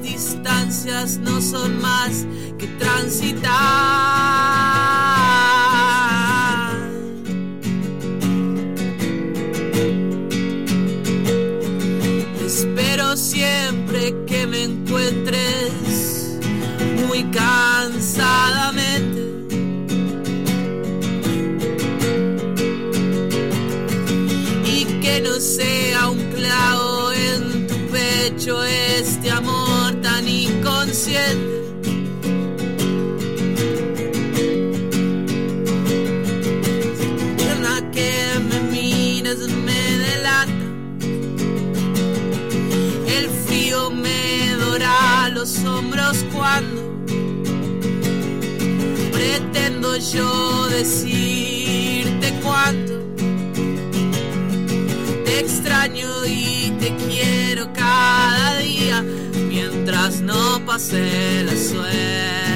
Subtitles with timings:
[0.00, 2.24] distancias no son más
[2.58, 3.52] que transitar.
[49.12, 53.00] Pretendo yo decirte cuánto
[55.24, 59.02] te extraño y te quiero cada día
[59.48, 62.51] mientras no pase la suerte.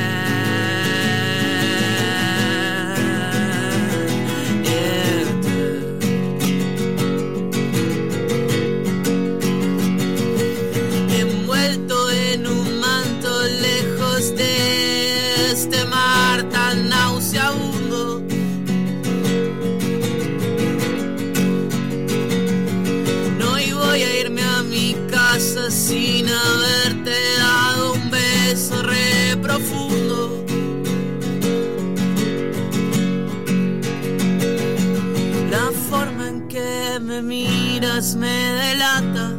[37.16, 39.32] Me miras me delata.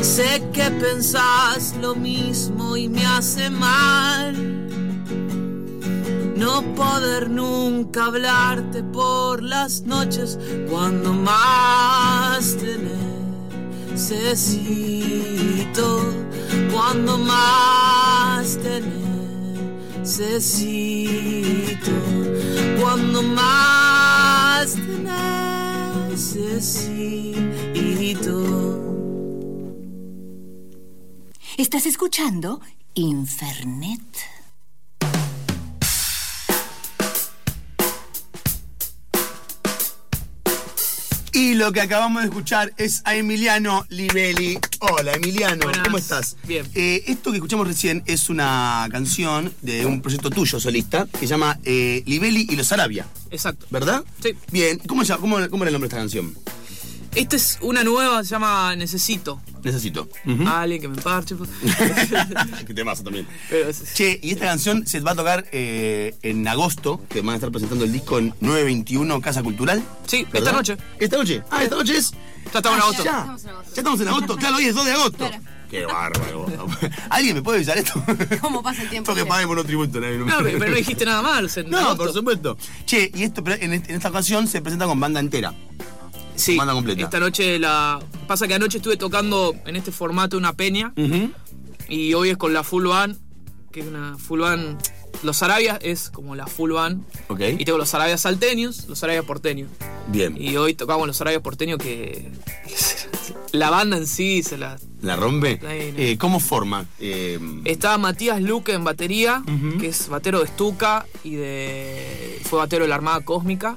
[0.00, 4.34] Sé que pensás lo mismo y me hace mal
[6.36, 10.38] no poder nunca hablarte por las noches
[10.70, 12.78] cuando más te
[13.92, 15.04] necesito,
[16.72, 18.80] cuando más te
[20.00, 20.70] necesito,
[22.80, 25.37] cuando más te necesito.
[31.56, 32.60] Estás escuchando
[32.94, 34.00] Infernet.
[41.38, 44.58] Y lo que acabamos de escuchar es a Emiliano Livelli.
[44.80, 45.84] Hola Emiliano, Buenas.
[45.84, 46.36] ¿cómo estás?
[46.42, 46.66] Bien.
[46.74, 51.26] Eh, esto que escuchamos recién es una canción de un proyecto tuyo solista que se
[51.28, 53.66] llama eh, Livelli y los Arabia, Exacto.
[53.70, 54.02] ¿verdad?
[54.20, 54.30] Sí.
[54.50, 56.34] Bien, ¿cómo, cómo, cómo era el nombre de esta canción?
[57.14, 59.40] Esta es una nueva, se llama Necesito.
[59.62, 60.08] Necesito.
[60.46, 61.34] Alguien que me parche.
[62.66, 63.26] que te pasa también.
[63.50, 67.30] Pero es- Che, y esta canción se va a tocar eh, en agosto, que van
[67.30, 69.82] a estar presentando el disco en 921 Casa Cultural.
[70.06, 70.38] Sí, ¿verdad?
[70.38, 70.76] esta noche.
[70.98, 71.42] ¿Esta noche?
[71.50, 72.12] Ah, esta noche es.
[72.52, 73.04] Ya estamos en Ah, agosto.
[73.04, 73.10] Ya.
[73.20, 73.74] Estamos en agosto.
[73.74, 74.36] Ya estamos en agosto.
[74.36, 75.16] Claro, hoy es 2 de agosto.
[75.28, 75.42] Claro.
[75.70, 76.46] Qué bárbaro.
[77.10, 78.02] ¿Alguien me puede avisar esto?
[78.40, 80.00] ¿Cómo pasa el tiempo, Porque los tributos.
[80.00, 81.50] nadie- No, pero pero no dijiste nada mal.
[81.66, 82.56] No, por supuesto.
[82.86, 85.52] Che, y esto pero en, en esta ocasión se presenta con banda entera.
[86.38, 87.02] Sí, Banda completa.
[87.02, 87.98] esta noche la...
[88.26, 90.92] Pasa que anoche estuve tocando en este formato una peña
[91.88, 93.16] y hoy es con la full band,
[93.72, 94.78] que es una full band...
[95.24, 97.02] Los Arabias es como la full band.
[97.26, 97.40] Ok.
[97.58, 99.68] Y tengo los Arabias salteños, los Arabias porteños.
[100.06, 100.36] Bien.
[100.40, 102.30] Y hoy tocamos los Arabias porteños que...
[103.52, 104.78] la banda en sí se la...
[105.02, 105.60] ¿La rompe?
[105.66, 105.98] Ahí, no.
[105.98, 106.86] Eh, ¿Cómo forma?
[107.00, 109.42] Eh, Está Matías Luque en batería,
[109.80, 112.40] que es batero de Stuka y de.
[112.44, 113.76] fue batero de la Armada Cósmica.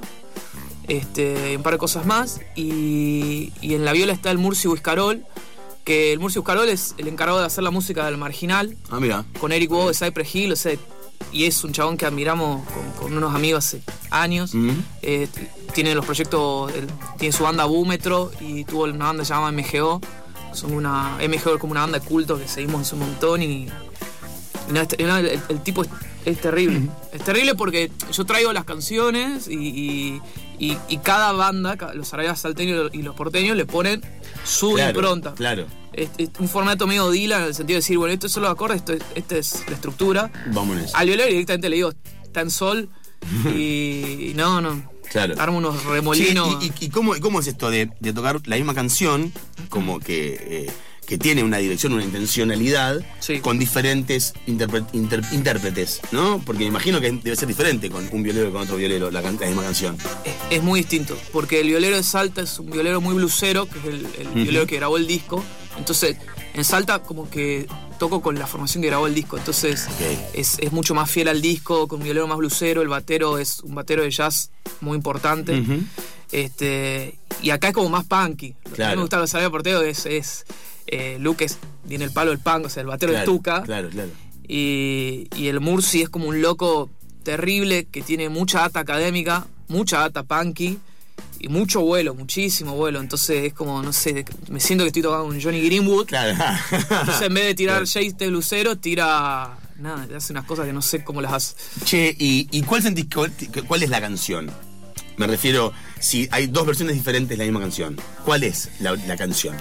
[0.91, 2.41] Este, y un par de cosas más.
[2.55, 5.23] Y, y en la viola está el Murcio Huiscarol,
[5.85, 9.23] que el Murcio Huiscarol es el encargado de hacer la música del marginal, ah, mira.
[9.39, 10.73] con Eric Wood de Cypress Hill, o sea,
[11.31, 14.51] y es un chabón que admiramos con, con unos amigos hace años.
[15.01, 15.29] Eh,
[15.73, 16.73] tiene los proyectos,
[17.17, 20.01] tiene su banda Búmetro y tuvo una banda que se llama MGO.
[20.53, 21.17] Son una.
[21.19, 23.45] MGO es como una banda de culto que seguimos un montón y.
[23.45, 23.69] y
[24.73, 25.01] no, este-
[25.47, 25.83] el tipo
[26.25, 26.81] es, terrible.
[27.11, 30.21] Es terrible porque yo traigo las canciones y, y,
[30.59, 34.01] y- y cada banda, los arabas salteños y los porteños, le ponen
[34.45, 35.33] su Claro, impronta.
[35.33, 35.65] Claro.
[35.93, 38.51] Es, es un formato medio Dylan en el sentido de decir, bueno, esto son los
[38.51, 40.31] acordes, esto, es- esta es la estructura.
[40.53, 40.93] Vámonos.
[40.95, 41.93] Al violero directamente le digo,
[42.23, 42.89] está en sol
[43.55, 44.89] y, no, no.
[45.11, 45.35] Claro.
[45.39, 46.63] arma unos remolinos.
[46.63, 49.33] ¿Y, y- y cómo, y cómo es esto de, de tocar la misma canción,
[49.69, 50.71] como que, eh,
[51.11, 53.39] que tiene una dirección, una intencionalidad, Sí.
[53.41, 56.41] con diferentes intérpretes, ¿no?
[56.45, 59.21] Porque me imagino que debe ser diferente con un violero que con otro violero la,
[59.21, 59.97] la misma canción.
[60.23, 63.77] es, es muy distinto, porque el violero de Salta es un violero muy blusero, que
[63.79, 65.43] es el, el violero que grabó el disco.
[65.77, 66.15] Entonces,
[66.53, 67.67] en Salta como que
[67.99, 69.87] toco con la formación que grabó el disco, entonces
[70.33, 73.59] es, es mucho más fiel al disco, con un violero más blusero, el batero es
[73.63, 74.49] un batero de jazz
[74.79, 75.61] muy importante.
[76.31, 78.55] Este Y acá es como más punky.
[78.63, 78.95] Lo que Claro.
[78.95, 80.45] me gusta de Salvador Porteo es, es
[80.91, 81.57] eh, Luke es,
[81.87, 83.63] tiene el palo del punk, o sea, el batero Claro, de Tuca.
[83.63, 84.09] Claro, claro.
[84.47, 86.89] Y, y el Murci es como un loco
[87.23, 90.77] terrible que tiene mucha data académica, mucha data punky
[91.39, 92.99] y mucho vuelo, muchísimo vuelo.
[92.99, 96.07] Entonces es como, no sé, me siento que estoy tocando un Johnny Greenwood.
[96.07, 96.31] Claro.
[96.71, 97.79] Entonces en vez de tirar.
[97.81, 99.57] Jace de Lucero, tira.
[99.79, 101.55] Nada, hace unas cosas que no sé cómo las hace.
[101.85, 103.33] Che, ¿y, y cuál sentís cuál,
[103.67, 104.51] cuál es la canción?
[105.17, 109.17] Me refiero, si hay dos versiones diferentes de la misma canción, ¿cuál es la, la
[109.17, 109.55] canción?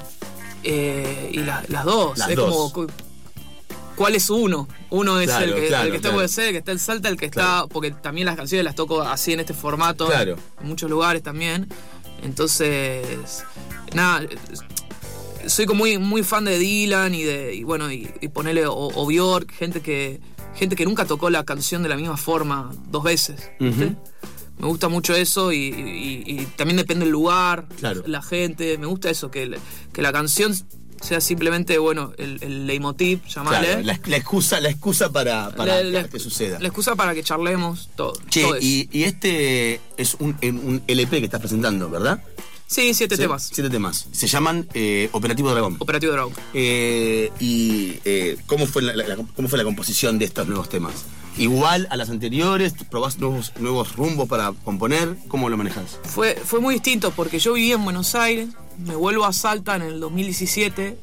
[0.65, 2.19] Eh, y la- las dos.
[2.19, 2.51] Las es dos.
[2.51, 2.73] como.
[2.73, 2.87] cu-
[3.97, 4.67] ¿Cuál es uno?
[4.89, 6.09] Uno es Claro, el que, claro, el que está
[6.47, 7.67] el que está en Salta, el que está.
[7.69, 10.07] Porque también las canciones las toco así en este formato.
[10.07, 10.37] Claro.
[10.61, 11.69] En muchos lugares también.
[12.23, 13.45] Entonces.
[13.95, 14.27] Nada.
[15.47, 17.55] Soy como muy, muy fan de Dylan y de.
[17.55, 18.67] Y bueno, y, y ponerle.
[18.67, 20.21] O, o Bjork, gente que.
[20.55, 23.51] Gente que nunca tocó la canción de la misma forma dos veces.
[24.61, 28.03] Me gusta mucho eso y, y- y también depende del lugar, Claro.
[28.07, 28.77] la gente.
[28.79, 29.59] Me gusta eso, que, el-
[29.93, 30.55] que la canción
[31.01, 33.67] sea simplemente, bueno, el, el leitmotiv, llamale.
[33.67, 36.59] Claro, la, la excusa, la excusa para, para La- que suceda.
[36.61, 38.13] La excusa para que charlemos todo.
[38.29, 42.23] Che, todo y, y este es un, un LP que estás presentando, ¿verdad?
[42.71, 43.51] Sí, siete Sí, temas.
[43.53, 44.07] Siete temas.
[44.13, 45.75] Se llaman eh, Operativo Dragón.
[45.81, 46.33] Operativo Dragon.
[46.55, 50.95] Eh, ¿Y eh, ¿cómo, fue la, la- cómo fue la composición de estos nuevos temas?
[51.37, 52.75] ¿Igual a las anteriores?
[52.89, 55.17] ¿Probás nuevos, nuevos rumbos para componer?
[55.27, 55.99] ¿Cómo lo manejas?
[56.05, 59.83] Fue, fue muy distinto porque yo vivía en Buenos Aires, me vuelvo a Salta en
[59.83, 60.97] el 2017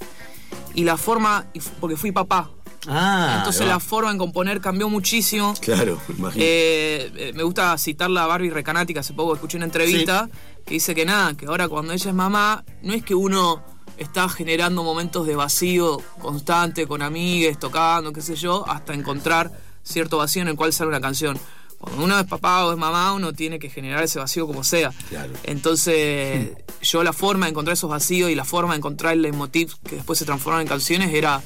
[0.73, 1.47] y la forma,
[1.81, 2.49] porque fui papá,
[2.87, 5.53] Ah, entonces la forma en componer cambió muchísimo.
[5.59, 6.43] Claro, imagino.
[6.45, 10.29] Eh, eh, me gusta citarla a Barbie Recanati, que hace poco escuché una entrevista
[10.65, 13.63] que dice que nada, que ahora cuando ella es mamá, no es que uno
[13.97, 19.51] está generando momentos de vacío constante con amigues, tocando, qué sé yo, hasta encontrar
[19.83, 21.39] cierto vacío en el cual sale una canción.
[21.77, 24.91] Cuando uno es papá o es mamá, uno tiene que generar ese vacío como sea.
[25.09, 25.33] Claro.
[25.43, 26.51] Entonces,
[26.81, 29.97] yo la forma de encontrar esos vacíos y la forma de encontrar el leitmotiv que
[29.97, 31.41] después se transforman en canciones era,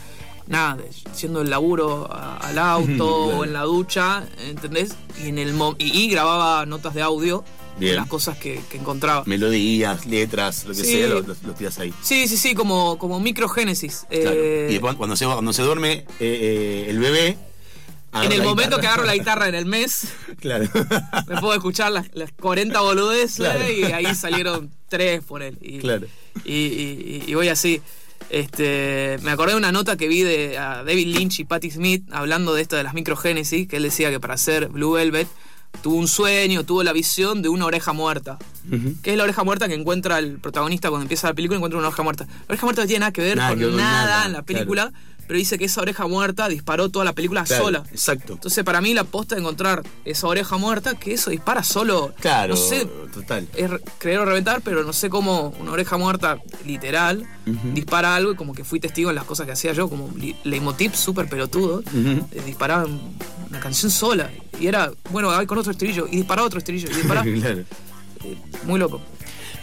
[0.47, 0.77] nada,
[1.13, 3.07] siendo el laburo a- al auto
[3.37, 4.91] o en la ducha, ¿entendés?
[5.23, 7.43] Y, en el mo- y, y grababa notas de audio
[7.77, 7.91] Bien.
[7.93, 9.23] de las cosas que, que encontraba.
[9.25, 10.93] Melodías, letras, lo que Sí.
[10.97, 11.93] sea, lo, lo- lo tiras ahí.
[12.03, 14.05] Sí, sí, sí, como, como microgénesis.
[14.09, 14.31] Claro.
[14.33, 17.37] Eh, y después, cuando se, cuando se duerme eh, eh, el bebé.
[18.13, 18.81] en el momento guitarra.
[18.81, 20.03] que agarro la guitarra en el mes,
[20.39, 20.67] Claro.
[21.27, 23.69] me puedo escuchar las, las 40 boludeces Claro.
[23.71, 25.57] y ahí salieron tres por él.
[25.61, 26.07] Y, Claro.
[26.43, 27.81] y, y- y voy así.
[28.29, 32.05] Este, me acordé de una nota que vi de a David Lynch y Patti Smith
[32.11, 35.27] hablando de esto de las microgénesis, que él decía que para hacer Blue Velvet
[35.81, 38.37] tuvo un sueño, tuvo la visión de una oreja muerta.
[39.01, 41.87] Que es la oreja muerta que encuentra el protagonista cuando empieza la película, encuentra una
[41.87, 42.25] oreja muerta.
[42.25, 44.25] La oreja muerta no tiene nada que ver Nada con que ver con nada, nada,
[44.25, 44.93] en la película,
[45.27, 47.83] pero dice que esa oreja muerta disparó toda la película Claro, sola.
[47.91, 48.33] Exacto.
[48.33, 52.13] Entonces, para mí, la posta de encontrar esa oreja muerta, que eso dispara solo.
[52.19, 53.47] Claro, No sé, total.
[53.55, 57.25] es re- creer o reventar, pero no sé cómo una oreja muerta, literal,
[57.73, 60.09] dispara algo y como que fui testigo en las cosas que hacía yo, como
[60.43, 61.81] leitmotiv súper pelotudo,
[62.31, 62.85] eh, disparaba
[63.49, 64.29] una canción sola.
[64.59, 67.25] Y era, bueno, ahí con otro estribillo, y disparaba otro estribillo, y disparaba.
[67.41, 67.63] claro.
[68.65, 69.01] muy loco.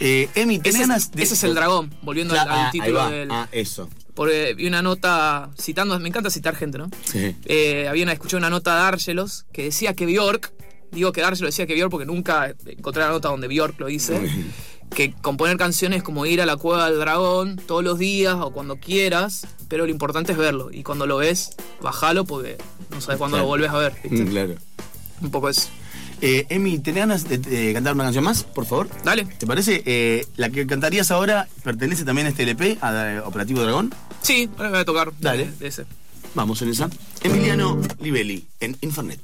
[0.01, 2.65] Eh, Emi, ¿tenés Ese, ganas de- ese es el dragón, volviendo al, Claro, al ah,
[2.67, 3.09] ahí título va.
[3.11, 3.31] del.
[3.31, 3.89] Ah, eso.
[4.19, 6.89] Porque vi una nota citando, me encanta citar gente, ¿no?
[7.05, 7.37] Sí.
[7.45, 10.51] Eh, había una, escuché una nota de Argelos que decía que Bjork,
[10.91, 14.19] digo que Argelos decía que Bjork porque nunca encontré la nota donde Bjork lo dice,
[14.93, 18.51] que componer canciones es como ir a la cueva del dragón todos los días o
[18.51, 20.67] cuando quieras, pero lo importante es verlo.
[20.69, 22.57] Y cuando lo ves, bajalo porque
[22.91, 23.43] no sabes cuándo Claro.
[23.45, 23.93] lo volvés a ver.
[24.03, 24.25] ¿viste?
[24.25, 24.55] Mm, Claro.
[25.21, 25.69] Un poco eso.
[26.21, 28.89] Eh, Emi, ¿tenés ganas de, de cantar una canción más, por favor?
[29.05, 29.23] Dale.
[29.23, 29.81] ¿Te parece?
[29.85, 33.93] Eh, la que cantarías ahora pertenece también a este LP, a Operativo Dragón.
[34.21, 35.11] Sí, ahora voy a tocar.
[35.19, 35.45] Dale.
[35.45, 35.85] de- de ese.
[36.35, 36.89] Vamos en esa.
[37.23, 39.19] Emiliano Livelli, en Infernet.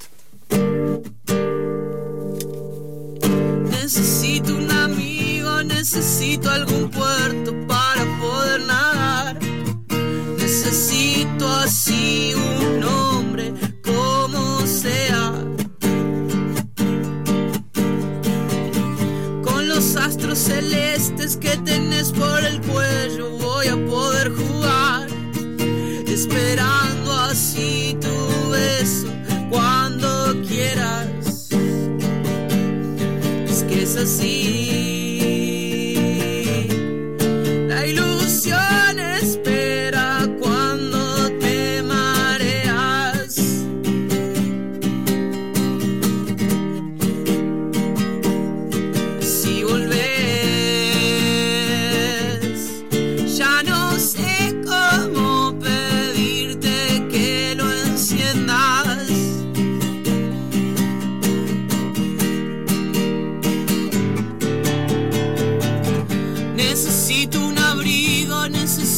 [3.69, 7.84] Necesito un amigo, necesito algún puerto para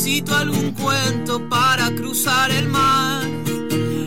[0.08, 3.26] necesito algún cuento para cruzar el mar.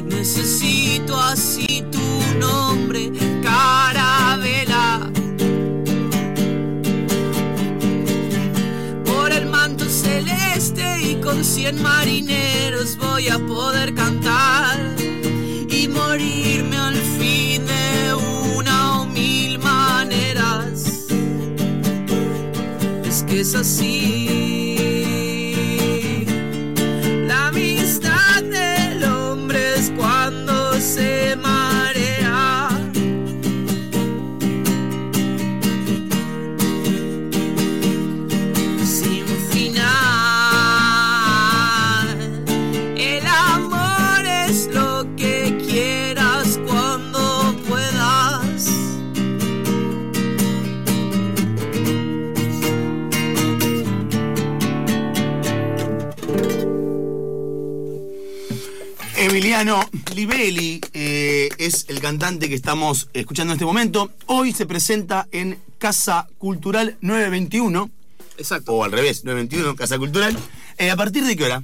[0.06, 5.10] Necesito así tu nombre, carabela.
[9.04, 14.78] Por el manto celeste y con cien marineros voy a poder cantar
[15.68, 18.14] y morirme al fin de
[18.56, 21.08] una o mil maneras
[23.04, 24.19] es que es así.
[59.60, 64.10] Emiliano Livelli eh, es el cantante que estamos escuchando en este momento.
[64.24, 67.90] Hoy se presenta en Casa Cultural 921,
[68.38, 68.72] Exacto.
[68.72, 70.34] o al revés, 921, Casa Cultural.
[70.78, 71.62] Eh, ¿A partir de qué hora?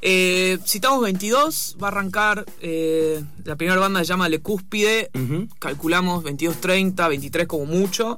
[0.00, 2.44] Eh, citamos 22, va a arrancar.
[2.60, 5.08] eh, la primera banda se llama Le Cúspide.
[5.14, 5.46] Ujú.
[5.60, 8.16] Calculamos 22.30, 23 como mucho.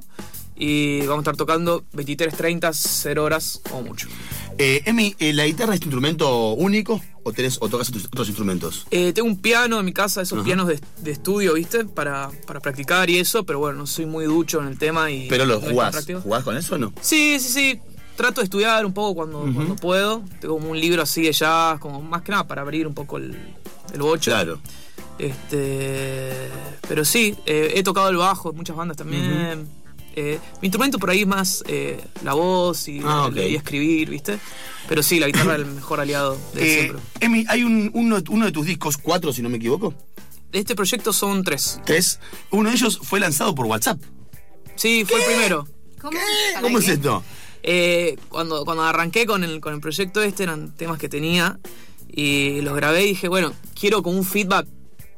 [0.57, 4.07] Y vamos a estar tocando 23.30, 0 horas como mucho.
[4.57, 8.87] Eh, Emi, eh, ¿la guitarra es tu instrumento único o, tenés, o tocas otros, instrumentos?
[8.89, 10.45] Eh, tengo un piano en mi casa, esos Ajá.
[10.45, 11.83] pianos de, de estudio, ¿viste?
[11.83, 15.27] Para, para practicar y eso, pero bueno, no soy muy ducho en el tema y.
[15.27, 16.07] ¿Pero lo no jugás?
[16.23, 16.93] ¿Jugás con eso o no?
[17.01, 17.79] Sí, sí, sí.
[18.15, 20.23] Trato de estudiar un poco cuando, cuando puedo.
[20.39, 23.17] Tengo como un libro así de jazz, como más que nada para abrir un poco
[23.17, 23.37] el,
[23.93, 24.31] el bocho.
[24.31, 24.59] Claro.
[25.19, 26.31] Este,
[26.87, 29.67] pero sí, eh, he tocado el bajo en muchas bandas también.
[30.17, 33.35] Eh, mi instrumento por ahí es más eh, la voz y, Ah, ok.
[33.35, 34.39] y escribir, ¿viste?
[34.87, 37.01] Pero sí, la guitarra es el mejor aliado de Eh, siempre.
[37.19, 39.93] Emi, hay un, uno, uno de tus discos, cuatro si no me equivoco,
[40.51, 41.81] De este proyecto son tres.
[41.85, 42.19] tres.
[42.51, 43.99] Uno de ellos fue lanzado por WhatsApp.
[44.75, 45.67] Sí, fue el primero.
[46.01, 46.17] ¿Cómo?
[46.53, 47.23] ¿Para ¿Cómo es esto?
[47.63, 51.59] Eh, cuando, cuando arranqué con el, con el proyecto este eran temas que tenía
[52.07, 54.67] y los grabé y dije, bueno, quiero como un feedback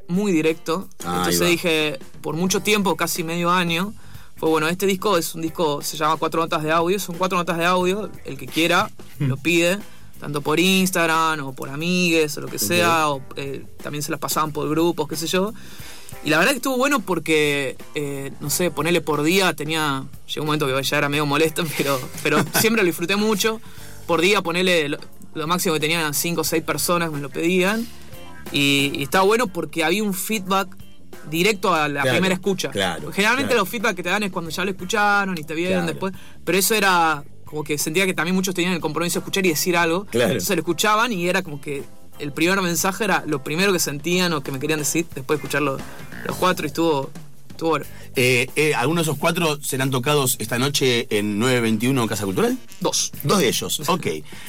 [0.08, 0.88] muy directo.
[1.04, 3.94] Ahí Entonces dije, por mucho tiempo, casi medio año,
[4.38, 7.38] fue bueno, este disco es un disco, se llama Cuatro Notas de Audio, son cuatro
[7.38, 8.90] notas de audio, el que quiera
[9.20, 9.80] lo pide,
[10.20, 14.20] tanto por Instagram o por amigues o lo que sea, o eh, también se las
[14.20, 15.54] pasaban por grupos, qué sé yo.
[16.24, 20.06] Y la verdad que estuvo bueno porque, eh, no sé, ponerle por día tenía.
[20.28, 23.60] Llegó un momento que ya era medio molesto, pero, pero siempre lo disfruté mucho.
[24.06, 25.00] Por día ponerle lo,
[25.34, 27.88] lo máximo que tenían 5 o 6 personas, me lo pedían.
[28.52, 30.70] Y, y estaba bueno porque había un feedback
[31.30, 32.70] directo a la Claro, primera escucha.
[32.70, 33.62] claro, Generalmente claro.
[33.62, 36.14] los feedback que te dan es cuando ya lo escucharon y te vieron después.
[36.44, 39.50] Pero eso era como que sentía que también muchos tenían el compromiso de escuchar y
[39.50, 40.06] decir algo.
[40.06, 40.32] Claro.
[40.32, 41.84] Entonces lo escuchaban y era como que
[42.20, 45.46] el primer mensaje era lo primero que sentían o que me querían decir después de
[45.46, 45.78] escucharlo
[46.26, 47.12] los cuatro y estuvo,
[47.58, 47.86] estuvo bueno.
[48.16, 52.58] Eh, eh, ¿Algunos de esos cuatro serán tocados esta noche en 921 Casa Cultural?
[52.80, 53.12] Dos.
[53.24, 54.08] Dos de ellos, ok.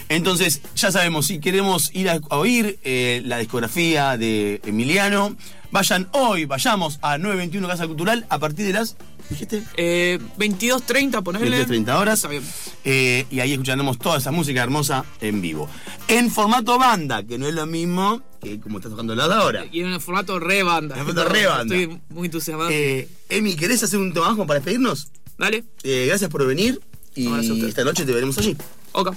[0.09, 5.37] Entonces, ya sabemos, si queremos ir a, a oír eh, la discografía de Emiliano,
[5.71, 8.97] vayan hoy, vayamos a 921 Casa Cultural a partir de las,
[9.31, 11.67] dijiste, Eh, 22.30, ponele.
[11.67, 12.19] 20-30 horas.
[12.19, 12.43] Está bien.
[12.85, 15.69] Eh, y ahí escucharemos toda esa música hermosa en vivo.
[16.09, 19.67] En formato banda, que no es lo mismo que como está tocando la ahora.
[19.71, 20.95] Y en el formato re banda.
[20.95, 21.77] En el formato re banda.
[21.77, 22.71] Estoy muy entusiasmado.
[22.71, 25.09] Eh, Emi, ¿querés hacer un como para despedirnos?
[25.37, 25.65] Dale.
[25.83, 26.81] Eh, gracias por venir
[27.15, 27.27] y
[27.67, 28.57] esta noche te veremos allí.
[28.93, 29.15] Ok.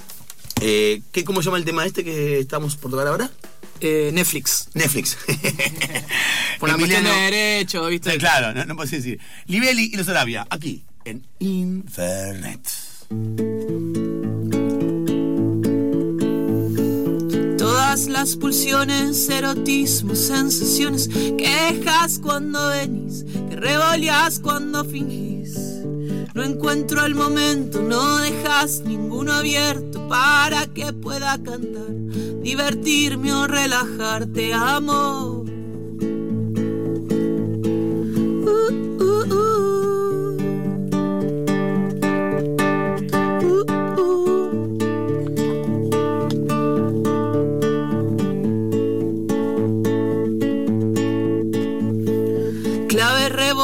[0.64, 3.30] Eh, ¿qué, ¿Cómo se llama el tema este que estamos por tocar ahora?
[3.80, 4.68] Eh, Netflix.
[4.74, 5.18] Netflix.
[6.60, 8.12] Por la cuestión de derecho, ¿viste?
[8.12, 9.18] Sí, claro, no, no puedo decir.
[9.46, 12.60] Livelli y los Arabia, aquí, en Infernet.
[17.58, 25.31] Todas las pulsiones, erotismos, sensaciones, quejas cuando venís, que revoleás cuando fingís.
[26.34, 31.94] No encuentro el momento, no dejas ninguno abierto para que pueda cantar,
[32.42, 35.44] divertirme o relajarte, amo.
[38.44, 39.52] Uh, uh, uh.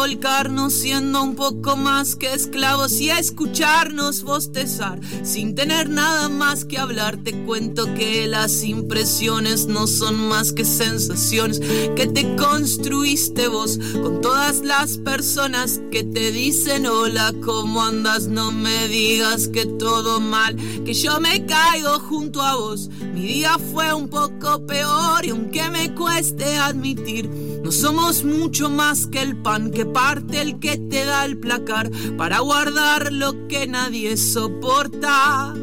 [0.09, 6.79] volcar siendo un poco más que esclavos y escucharnos bostezar sin tener nada más que
[6.79, 7.19] hablar.
[7.19, 14.21] Te cuento que las impresiones no son más que sensaciones que te construiste vos con
[14.21, 18.29] todas las personas que te dicen hola, ¿cómo andas?
[18.29, 22.89] No me digas que todo mal, que yo me caigo junto a vos.
[23.15, 27.29] Mi día fue un poco peor y aunque me cueste admitir,
[27.63, 31.91] no somos mucho más que el pan que parte el que te da el placar
[32.17, 35.55] para guardar lo que nadie soporta.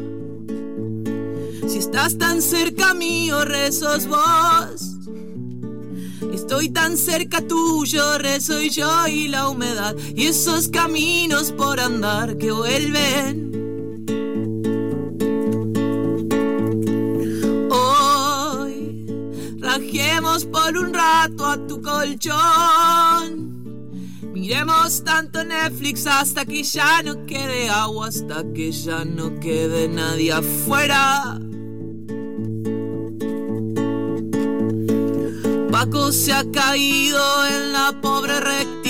[1.66, 4.96] Si estás tan cerca mío, rezos vos.
[6.32, 12.36] Estoy tan cerca tuyo, rezo y yo y la humedad y esos caminos por andar
[12.36, 13.50] que vuelven.
[17.70, 19.06] Hoy
[19.58, 23.55] rajemos por un rato a tu colchón.
[24.36, 30.30] Miremos tanto Netflix hasta que ya no quede agua, hasta que ya no quede nadie
[30.30, 31.40] afuera.
[35.70, 38.38] Paco se ha caído en la pobre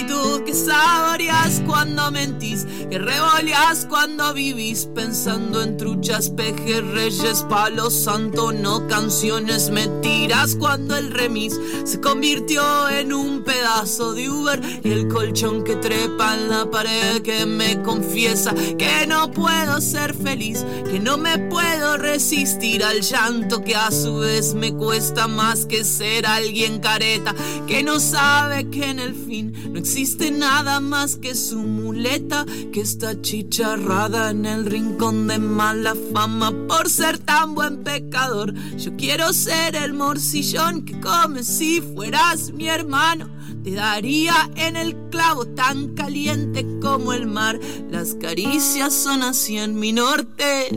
[0.07, 8.53] rectitud que saboreas cuando mentís, que revoleas cuando vivís pensando en truchas, pejerreyes, palos santo,
[8.53, 14.91] no canciones, me tiras cuando el remis se convirtió en un pedazo de Uber y
[14.91, 20.65] el colchón que trepa en la pared que me confiesa que no puedo ser feliz,
[20.91, 25.85] que no me puedo resistir al llanto que a su vez me cuesta más que
[25.85, 27.35] ser alguien careta
[27.67, 29.96] que no sabe que en el fin no existe
[30.31, 36.91] nada más que su muleta que está chicharrada en el rincón de mala fama por
[36.91, 38.53] ser tan buen pecador.
[38.77, 43.31] Yo quiero ser el morcillón que come si fueras mi hermano.
[43.65, 47.59] Te daría en el clavo tan caliente como el mar.
[47.91, 50.69] Las caricias son así en mi norte.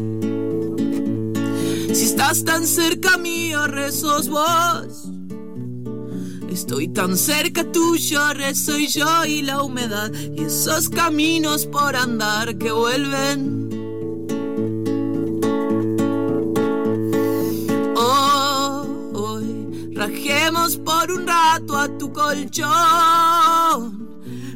[1.94, 5.19] Si estás tan cerca mío, rezos vos.
[6.52, 12.72] Estoy tan cerca tuyo, rezo yo y la humedad y esos caminos por andar que
[12.72, 13.70] vuelven.
[17.96, 18.84] Oh,
[19.14, 22.70] hoy rajemos por un rato a tu colchón.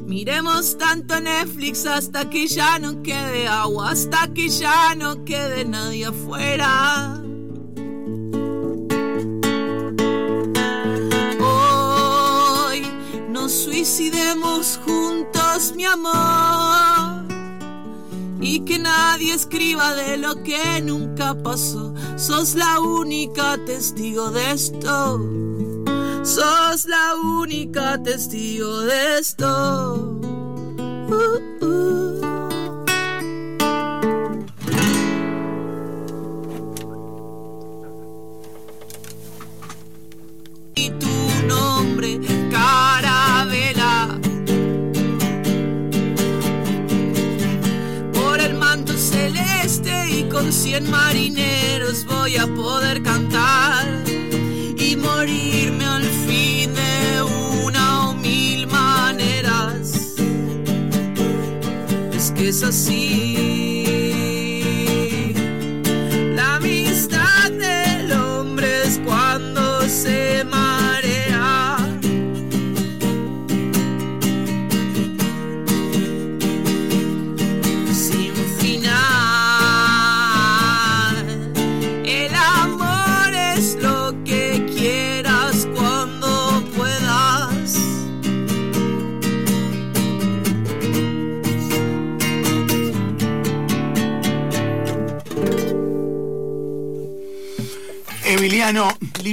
[0.07, 6.07] Miremos tanto Netflix hasta que ya no quede agua, hasta que ya no quede nadie
[6.07, 7.23] afuera.
[14.85, 17.23] Juntos, mi amor.
[18.39, 21.93] Y que nadie escriba de lo que nunca pasó.
[22.17, 25.19] Sos la única testigo de esto.
[26.23, 30.19] Sos la única testigo de esto.
[31.09, 31.82] Uh, uh.
[62.43, 63.52] Es que es así.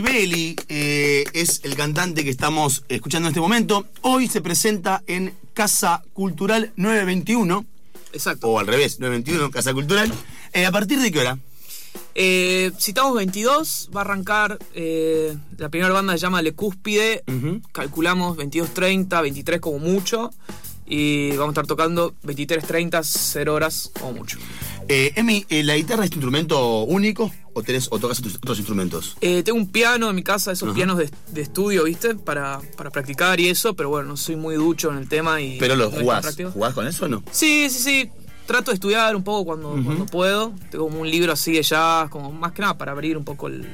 [0.00, 3.84] Libelli eh, es el cantante que estamos escuchando en este momento.
[4.00, 7.66] Hoy se presenta en Casa Cultural 921,
[8.14, 8.48] Exacto.
[8.48, 10.10] o al revés, 921, Casa Cultural.
[10.54, 11.38] Eh, ¿A partir de qué hora?
[12.14, 17.60] Eh, citamos 22, va a arrancar eh, la primera banda se llama Le Cúspide, Ujú.
[17.70, 20.30] calculamos 22.30, 23 como mucho,
[20.86, 24.38] y vamos a estar tocando 23.30, 0 horas como mucho.
[24.88, 29.16] Eh, Emi, ¿la guitarra es tu instrumento único o, tenés, o tocas otros, instrumentos?
[29.20, 30.74] Eh, tengo un piano en mi casa, esos Ajá.
[30.76, 32.14] pianos de, de estudio, ¿viste?
[32.14, 35.58] Para, para practicar y eso, pero bueno, no soy muy ducho en el tema y...
[35.58, 36.36] ¿Pero lo no es tan jugás?
[36.52, 37.22] ¿Jugás con eso o no?
[37.30, 38.10] Sí, sí, sí.
[38.46, 40.52] Trato de estudiar un poco cuando, cuando puedo.
[40.70, 43.46] Tengo como un libro así de jazz, como más que nada para abrir un poco
[43.46, 43.64] el,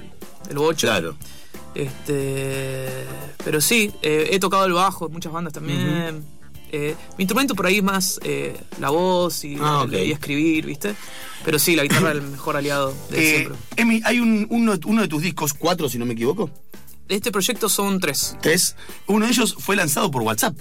[0.51, 0.87] el bocho.
[0.87, 1.17] Claro.
[1.75, 2.87] Este,
[3.45, 6.25] pero sí, eh, he tocado el bajo en muchas bandas también.
[6.79, 10.95] Eh, mi instrumento por ahí es más eh, la voz y, Ah, y escribir, ¿viste?
[11.45, 13.59] Pero sí, la guitarra es el mejor aliado de Eh, siempre.
[13.77, 16.51] Emi, hay un- uno, uno de tus discos, cuatro si no me equivoco,
[17.09, 18.37] De este proyecto son tres.
[18.43, 18.77] tres.
[19.07, 20.55] Uno de ellos fue lanzado por WhatsApp.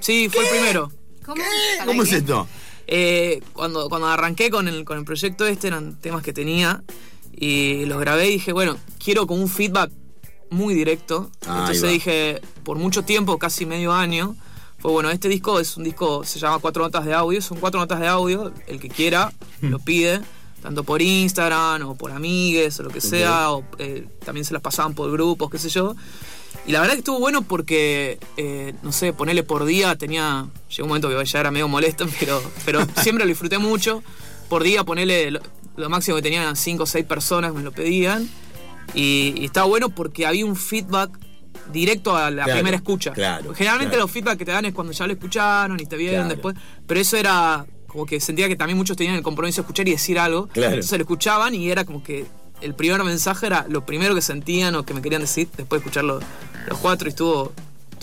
[0.00, 0.90] Sí, fue el primero.
[1.26, 1.42] ¿Cómo?
[1.78, 2.16] ¿Para ¿Cómo es qué?
[2.16, 2.46] esto?
[2.86, 6.82] Eh, cuando, cuando arranqué con el, con el proyecto este eran temas que tenía
[7.36, 9.90] y los grabé y dije, bueno, quiero como un feedback
[10.50, 11.30] muy directo.
[11.42, 14.36] Entonces dije, por mucho tiempo, casi medio año,
[14.84, 17.80] fue bueno, este disco es un disco, se llama Cuatro Notas de Audio, son cuatro
[17.80, 20.20] notas de audio, el que quiera lo pide,
[20.62, 24.60] tanto por Instagram o por amigues o lo que sea, o eh, también se las
[24.60, 25.96] pasaban por grupos, qué sé yo.
[26.66, 30.48] Y la verdad que estuvo bueno porque, eh, no sé, ponerle por día tenía.
[30.68, 34.02] Llegó un momento que ya era medio molesto, pero, pero siempre lo disfruté mucho.
[34.50, 35.40] Por día ponerle lo,
[35.76, 38.28] lo máximo que tenían eran 5 o 6 personas me lo pedían.
[38.92, 41.18] Y, y estaba bueno porque había un feedback
[41.72, 43.12] directo a la Claro, primera escucha.
[43.12, 44.04] claro, Generalmente claro.
[44.04, 46.54] los feedback que te dan es cuando ya lo escucharon y te vieron después.
[46.86, 49.92] Pero eso era como que sentía que también muchos tenían el compromiso de escuchar y
[49.92, 50.48] decir algo.
[50.48, 50.74] Claro.
[50.74, 52.26] Entonces lo escuchaban y era como que
[52.60, 55.84] el primer mensaje era lo primero que sentían o que me querían decir después de
[55.86, 56.22] escuchar los,
[56.68, 57.52] los cuatro y estuvo,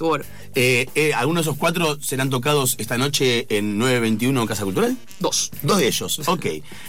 [0.01, 0.25] estuvo bueno.
[0.55, 4.97] Eh, eh, ¿Algunos de esos cuatro serán tocados esta noche en 921 Casa Cultural?
[5.19, 5.51] Dos.
[5.61, 6.45] Dos de ellos, ok.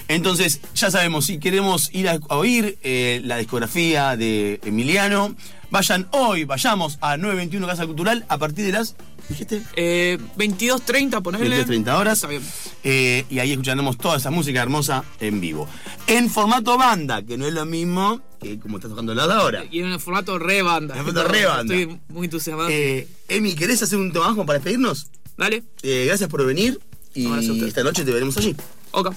[0.09, 5.37] Entonces, ya sabemos, si queremos ir a, a oír eh, la discografía de Emiliano,
[5.70, 8.96] vayan hoy, vayamos a 921 Casa Cultural a partir de las,
[9.33, 11.64] dijiste, Eh, 22.30, ponerle.
[11.66, 12.18] 20-30 horas.
[12.18, 12.42] Está bien.
[12.85, 15.68] Eh, y ahí escucharemos toda esa música hermosa en vivo.
[16.07, 19.64] En formato banda, que no es lo mismo que como estás tocando la ahora.
[19.71, 20.97] Y en el formato re banda.
[20.97, 21.75] En formato re banda.
[21.75, 22.68] Estoy muy entusiasmado.
[22.71, 25.07] Eh, Emi, ¿querés hacer un trabajo para despedirnos?
[25.37, 25.62] Dale.
[25.83, 26.79] Eh, gracias por venir
[27.14, 28.55] y No, esta noche te veremos allí.
[28.90, 29.12] Ok.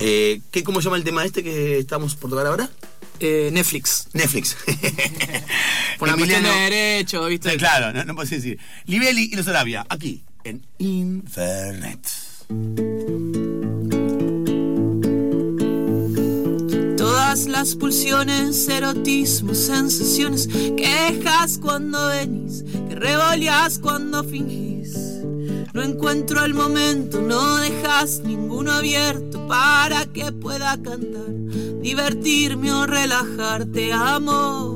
[0.00, 2.68] Eh, ¿qué, ¿Cómo se llama el tema este que estamos por tocar ahora?
[3.20, 4.08] Eh, Netflix.
[4.12, 4.56] Netflix.
[5.98, 7.50] Por una cuestión de derecho, ¿viste?
[7.50, 8.58] Sí, claro, no, no puedes decir.
[8.86, 12.00] Libeli y los Arabia, aquí, en Infernet.
[16.96, 25.05] Todas las pulsiones, erotismos, sensaciones que dejas cuando venís, que revoleas cuando fingís.
[25.76, 31.28] No encuentro el momento, no dejas ninguno abierto para que pueda cantar,
[31.82, 34.75] divertirme o relajarte, amor.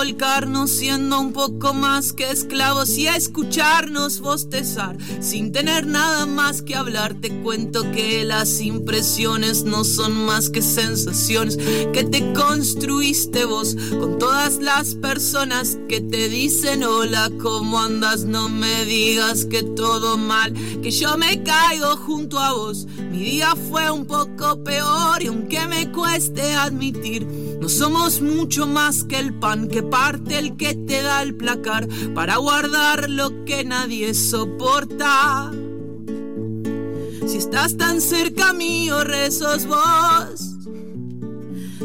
[0.00, 6.74] Revolcarnos siendo un poco más que esclavos y escucharnos bostezar sin tener nada más que
[6.74, 7.16] hablar.
[7.20, 11.58] Te cuento que las impresiones no son más que sensaciones
[11.92, 18.24] que te construiste vos con todas las personas que te dicen hola, ¿cómo andas?
[18.24, 22.86] No me digas que todo mal, que yo me caigo junto a vos.
[23.10, 27.26] Mi día fue un poco peor y aunque me cueste admitir,
[27.60, 31.86] no somos mucho más que el pan que parte el que te da el placar
[32.14, 35.52] para guardar lo que nadie soporta.
[37.26, 40.50] Si estás tan cerca mío, rezos vos.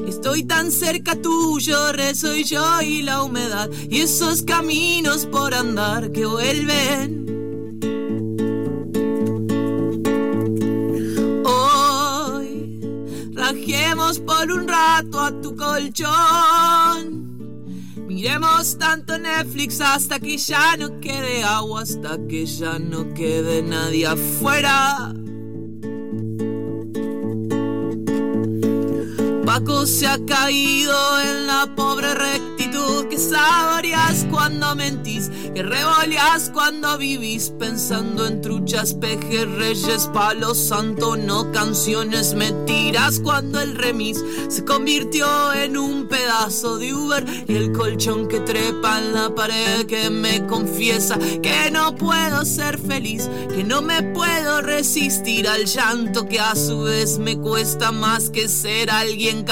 [0.08, 6.26] Estoy tan cerca tuyo, rezo yo y la humedad y esos caminos por andar que
[6.26, 7.25] vuelven.
[13.96, 17.26] Rajemos por un rato a tu colchón.
[18.08, 24.06] Miremos tanto Netflix hasta que ya no quede agua, hasta que ya no quede nadie
[24.06, 25.14] afuera.
[29.56, 33.08] Paco se ha caído en la pobre rectitud.
[33.10, 37.52] Que saboreas cuando mentís, que revoleas cuando vivís.
[37.58, 44.66] Pensando en truchas, pejes, reyes, palo santo, no canciones, me tiras cuando el remis se
[44.66, 47.26] convirtió en un pedazo de Uber.
[47.48, 52.78] Y el colchón que trepa en la pared que me confiesa que no puedo ser
[52.78, 58.30] feliz, que no me puedo resistir al llanto que a su vez me cuesta más
[58.30, 59.45] que ser alguien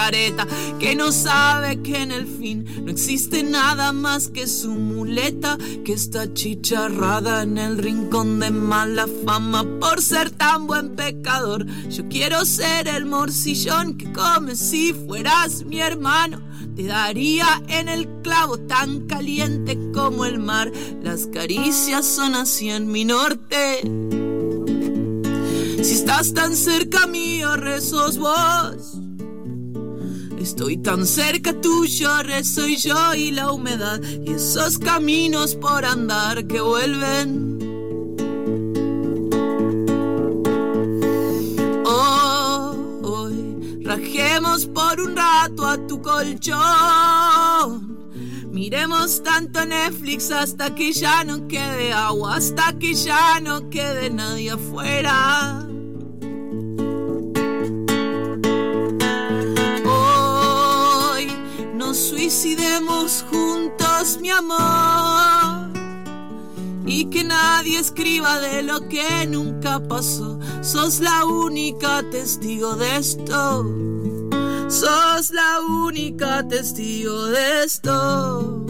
[0.79, 5.93] que no sabe que en el fin no existe nada más que su muleta que
[5.93, 11.65] está chicharrada en el rincón de mala fama por ser tan buen pecador.
[11.89, 16.41] Yo quiero ser el morcillón que come si fueras mi hermano.
[16.75, 20.71] Te daría en el clavo tan caliente como el mar.
[21.03, 23.81] Las caricias son así en mi norte.
[25.83, 29.03] Si estás tan cerca mío, rezos vos.
[30.43, 32.09] Estoy tan cerca tuyo,
[32.43, 37.59] soy yo y la humedad y esos caminos por andar que vuelven.
[41.85, 46.59] Oh, hoy rajemos por un rato a tu colchón.
[48.51, 54.51] Miremos tanto Netflix hasta que ya no quede agua, hasta que ya no quede nadie
[54.51, 55.62] afuera.
[63.29, 65.71] Juntos, mi amor.
[66.85, 70.39] Y que nadie escriba de lo que nunca pasó.
[70.61, 73.65] Sos la única testigo de esto.
[74.67, 78.65] Sos la única testigo de esto.